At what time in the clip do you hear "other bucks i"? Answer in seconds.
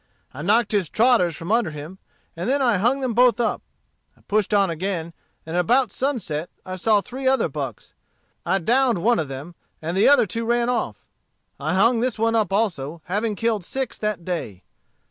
7.27-8.57